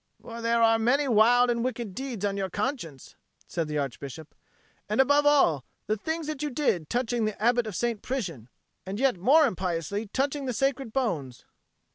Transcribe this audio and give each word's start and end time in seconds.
"For 0.19 0.41
there 0.41 0.63
are 0.63 0.79
many 0.79 1.07
wild 1.07 1.51
and 1.51 1.63
wicked 1.63 1.93
deeds 1.93 2.25
on 2.25 2.35
your 2.35 2.49
conscience," 2.49 3.15
said 3.45 3.67
the 3.67 3.77
Archbishop, 3.77 4.33
"and 4.89 4.99
above 4.99 5.27
all, 5.27 5.63
the 5.85 5.95
things 5.95 6.25
that 6.25 6.41
you 6.41 6.49
did 6.49 6.89
touching 6.89 7.25
the 7.25 7.39
Abbot 7.39 7.67
of 7.67 7.75
St. 7.75 8.01
Prisian, 8.01 8.49
and 8.83 8.99
yet 8.99 9.15
more 9.19 9.45
impiously 9.45 10.07
touching 10.07 10.47
the 10.47 10.53
Sacred 10.53 10.91
Bones." 10.91 11.45